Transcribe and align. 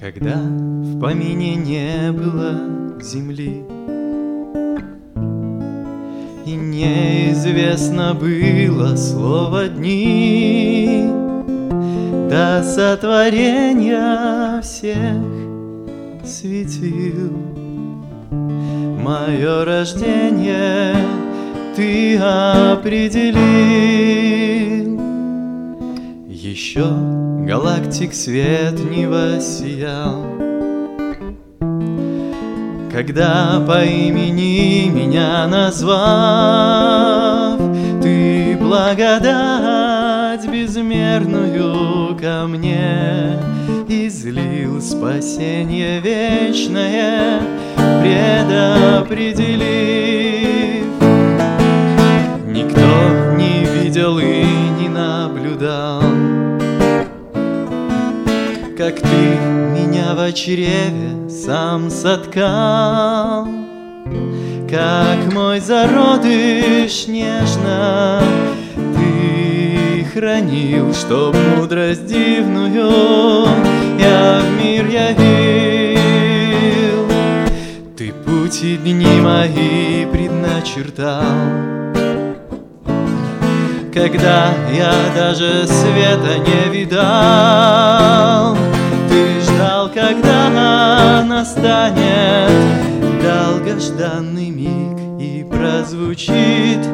Когда 0.00 0.36
в 0.36 1.00
помине 1.00 1.56
не 1.56 2.12
было 2.12 3.02
земли. 3.02 3.64
И 6.46 6.52
неизвестно 6.54 8.14
было 8.14 8.94
слово 8.94 9.66
дни 9.66 11.10
До 12.30 12.62
сотворения 12.62 14.60
всех 14.62 15.20
светил. 16.24 17.32
Мое 18.30 19.64
рождение 19.64 20.94
ты 21.74 22.16
определил. 22.18 23.48
Еще 26.28 26.86
галактик 27.48 28.12
свет 28.12 28.78
не 28.90 29.06
воссиял. 29.06 30.22
Когда 32.92 33.64
по 33.66 33.84
имени 33.84 34.90
меня 34.90 35.46
назвав 35.46 35.88
Ты 38.02 38.56
благодать 38.60 40.46
безмерную 40.46 42.14
ко 42.18 42.46
мне 42.46 43.38
Излил. 43.88 44.82
Спасение 44.82 46.00
вечное, 46.00 47.40
предопределив 48.02 49.97
Как 58.78 58.94
ты 59.00 59.06
меня 59.06 60.14
в 60.14 60.32
чреве 60.34 61.28
сам 61.28 61.90
соткал. 61.90 63.48
Как 64.70 65.32
мой 65.32 65.58
зародыш 65.58 67.08
нежно 67.08 68.22
Ты 68.76 70.04
хранил, 70.14 70.94
чтоб 70.94 71.34
мудрость 71.56 72.06
дивную 72.06 73.48
Я 73.98 74.42
в 74.44 74.62
мир 74.62 74.86
явил. 74.86 75.98
Ты 77.96 78.12
пути 78.12 78.76
дни 78.76 79.20
мои 79.20 80.06
предначертал 80.06 81.77
когда 83.92 84.52
я 84.72 84.92
даже 85.14 85.66
света 85.66 86.38
не 86.38 86.68
видал. 86.78 88.56
Ты 89.08 89.40
ждал, 89.40 89.90
когда 89.92 91.24
настанет 91.24 92.50
долгожданный 93.22 94.50
миг 94.50 94.98
и 95.20 95.44
прозвучит 95.44 96.86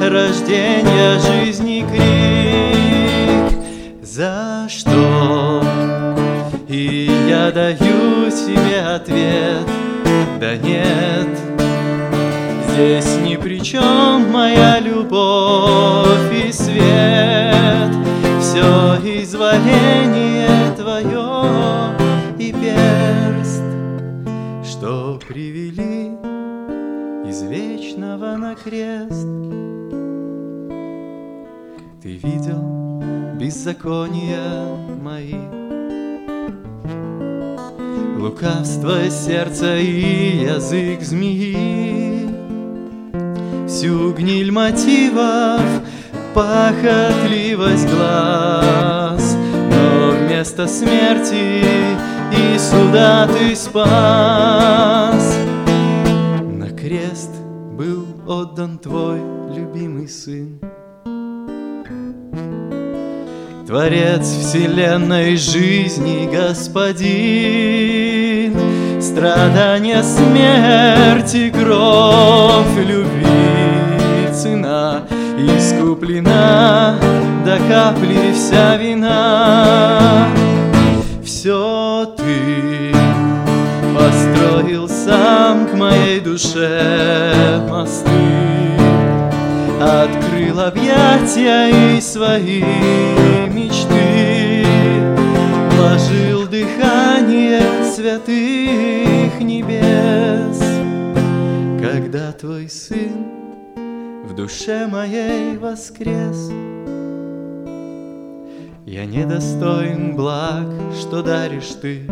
рождение 0.00 1.18
жизни 1.18 1.84
крик. 1.90 3.52
За 4.02 4.66
что? 4.68 5.62
И 6.68 7.10
я 7.28 7.50
даю 7.50 8.30
себе 8.30 8.80
ответ, 8.80 9.66
да 10.40 10.56
нет, 10.56 11.28
Здесь 12.72 13.18
ни 13.22 13.36
при 13.36 13.60
чем 13.60 14.32
моя 14.32 14.80
любовь 14.80 15.91
свет, 16.52 17.90
Все 18.40 19.22
изволение 19.22 20.74
твое 20.76 21.96
и 22.38 22.52
перст, 22.52 23.62
Что 24.64 25.18
привели 25.26 26.12
из 27.28 27.42
вечного 27.42 28.36
на 28.36 28.54
крест. 28.54 29.26
Ты 32.02 32.16
видел 32.16 33.02
беззакония 33.38 34.66
мои, 35.02 35.34
Лукавство 38.18 39.08
сердца 39.08 39.78
и 39.78 40.44
язык 40.44 41.00
змеи, 41.02 42.28
Всю 43.66 44.12
гниль 44.12 44.52
мотивов, 44.52 45.62
похотливость 46.34 47.88
глаз, 47.88 49.36
Но 49.70 50.10
вместо 50.10 50.66
смерти 50.66 51.64
и 52.32 52.58
суда 52.58 53.28
ты 53.28 53.54
спас. 53.54 55.36
На 56.42 56.70
крест 56.70 57.30
был 57.72 58.06
отдан 58.26 58.78
твой 58.78 59.20
любимый 59.54 60.08
сын, 60.08 60.58
Творец 63.66 64.26
вселенной 64.26 65.36
жизни, 65.36 66.28
Господин, 66.30 67.02
Страдания, 69.00 70.02
смерти, 70.02 71.50
кровь, 71.50 72.76
любви, 72.76 74.32
цена 74.32 75.02
Искуплена 75.44 76.96
до 77.44 77.58
капли 77.68 78.32
вся 78.32 78.76
вина. 78.76 80.28
Все 81.24 82.14
ты 82.16 82.94
построил 83.92 84.88
сам 84.88 85.66
к 85.66 85.74
моей 85.74 86.20
душе 86.20 87.60
мосты, 87.68 88.08
Открыл 89.80 90.60
объятия 90.60 91.96
и 91.96 92.00
свои 92.00 92.62
мечты, 93.48 94.64
Вложил 95.72 96.46
дыхание 96.46 97.62
святых 97.84 99.40
небес, 99.40 100.62
Когда 101.82 102.30
твой 102.30 102.68
сын 102.68 103.41
в 104.32 104.34
душе 104.34 104.86
моей 104.86 105.58
воскрес. 105.58 106.50
Я 108.86 109.04
недостоин 109.04 110.16
благ, 110.16 110.66
что 110.98 111.22
даришь 111.22 111.76
ты, 111.82 112.08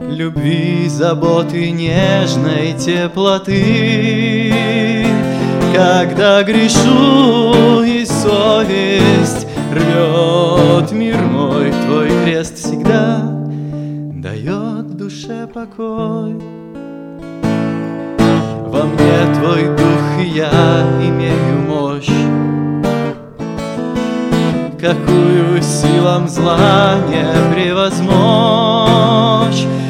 Любви, 0.00 0.88
заботы, 0.88 1.70
нежной 1.72 2.72
теплоты. 2.78 4.54
Когда 5.74 6.42
грешу 6.42 7.82
и 7.82 8.06
совесть 8.06 9.46
рвет 9.72 10.90
мир 10.92 11.18
мой, 11.18 11.70
Твой 11.84 12.08
крест 12.24 12.56
всегда 12.56 13.20
дает 14.14 14.96
душе 14.96 15.46
покой. 15.52 16.53
Во 18.74 18.82
мне 18.82 19.18
твой 19.38 19.68
дух, 19.68 20.04
и 20.20 20.24
я 20.30 20.50
имею 21.00 21.60
мощь, 21.68 22.10
Какую 24.80 25.62
силам 25.62 26.26
зла 26.28 26.96
не 27.08 27.24
превозмочь. 27.54 28.04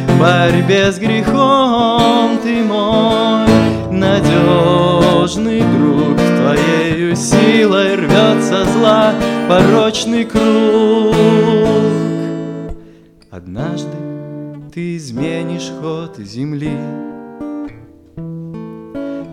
В 0.07 0.21
борьбе 0.21 0.93
с 0.93 0.99
грехом 0.99 2.39
ты 2.43 2.63
мой 2.63 3.49
надежный 3.91 5.63
друг, 5.63 6.19
Твоею 6.19 7.17
силой 7.17 7.95
рвется 7.97 8.67
зла 8.67 9.15
порочный 9.49 10.27
круг. 10.27 11.17
Однажды 13.31 13.97
ты 14.75 14.99
изменишь 14.99 15.73
ход 15.81 16.19
земли, 16.19 16.77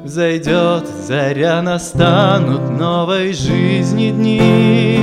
Взойдет 0.04 0.88
заря, 1.08 1.62
настанут 1.62 2.72
новой 2.72 3.34
жизни 3.34 4.10
дни, 4.10 5.00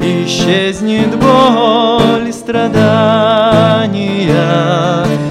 Исчезнет 0.00 1.18
боль 1.18 2.32
страдания, 2.32 3.84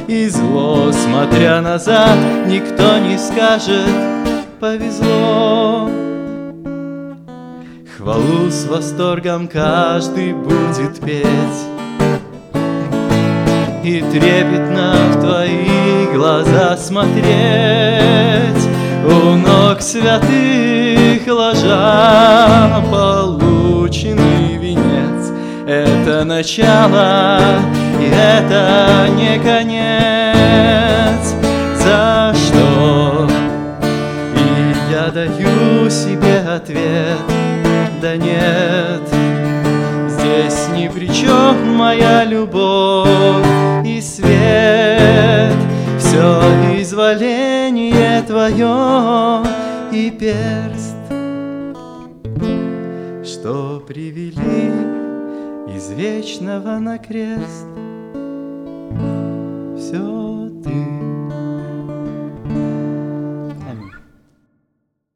И 0.08 0.30
зло, 0.30 0.92
смотря 0.92 1.62
назад, 1.62 2.16
никто 2.46 3.00
не 3.00 3.18
скажет 3.18 3.90
«повезло». 4.60 5.90
Хвалу 7.98 8.52
с 8.52 8.68
восторгом 8.68 9.48
каждый 9.48 10.34
будет 10.34 11.00
петь, 11.00 11.26
И 13.84 14.04
трепетно 14.12 14.94
в 15.12 15.22
твои 15.22 16.06
глаза 16.14 16.78
смотреть, 16.78 18.77
У 19.08 19.36
ног 19.36 19.82
святых 19.82 21.26
ложа 21.28 22.84
полученный 22.92 24.58
венец, 24.58 25.32
Это 25.66 26.26
начало, 26.26 27.40
и 28.02 28.12
это 28.14 29.08
не 29.16 29.40
конец. 29.40 31.36
За 31.78 32.34
что? 32.36 33.30
И 34.36 34.92
я 34.92 35.10
даю 35.10 35.90
себе 35.90 36.40
ответ, 36.40 37.18
да 38.02 38.18
нет, 38.18 39.02
Здесь 40.10 40.68
ни 40.76 40.90
при 40.90 41.08
чем 41.08 41.78
моя 41.78 42.26
любовь 42.26 43.46
твое 48.48 49.44
и 49.92 50.10
перст, 50.12 50.96
Что 53.26 53.84
привели 53.86 54.72
из 55.76 55.92
вечного 55.92 56.80
на 56.80 56.98
крест. 56.98 57.68
Все 59.78 60.27